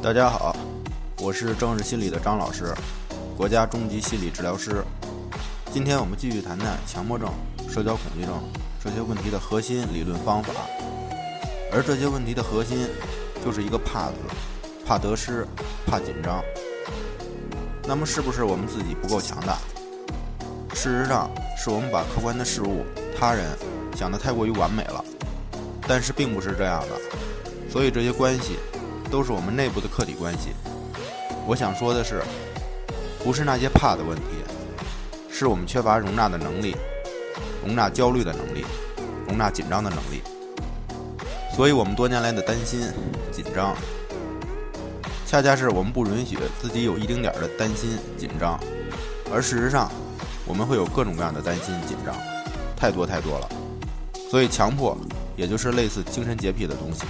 [0.00, 0.54] 大家好，
[1.18, 2.72] 我是正视心理的张老师，
[3.36, 4.84] 国家中级心理治疗师。
[5.72, 7.28] 今天我们继续谈谈强迫症、
[7.68, 8.32] 社交恐惧症
[8.80, 10.52] 这些问题的核心理论方法。
[11.72, 12.88] 而这些问题的核心，
[13.44, 14.14] 就是一个“怕”字，
[14.86, 15.44] 怕得失，
[15.84, 16.42] 怕紧张。
[17.82, 19.58] 那么，是不是我们自己不够强大？
[20.74, 22.84] 事实上，是我们把客观的事物、
[23.18, 23.44] 他人
[23.96, 25.04] 想得太过于完美了。
[25.88, 27.68] 但是，并不是这样的。
[27.68, 28.58] 所以，这些关系。
[29.10, 30.50] 都是我们内部的客体关系。
[31.46, 32.22] 我想说的是，
[33.24, 34.24] 不是那些怕的问题，
[35.30, 36.76] 是我们缺乏容纳的能力，
[37.64, 38.64] 容纳焦虑的能力，
[39.26, 40.22] 容纳紧张的能力。
[41.54, 42.82] 所以我们多年来的担心、
[43.32, 43.74] 紧张，
[45.26, 48.60] 恰恰是我们不允许自己有一丁点儿的担心、紧张。
[49.32, 49.90] 而事实上，
[50.46, 52.14] 我们会有各种各样的担心、紧张，
[52.76, 53.48] 太多太多了。
[54.30, 54.96] 所以强迫，
[55.36, 57.02] 也就是类似精神洁癖的东西。